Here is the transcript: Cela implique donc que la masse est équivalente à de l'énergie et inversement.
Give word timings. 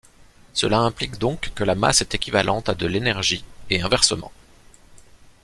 Cela 0.53 0.79
implique 0.79 1.19
donc 1.19 1.51
que 1.53 1.63
la 1.63 1.75
masse 1.75 2.01
est 2.01 2.15
équivalente 2.15 2.69
à 2.69 2.73
de 2.73 2.87
l'énergie 2.87 3.45
et 3.69 3.81
inversement. 3.83 4.31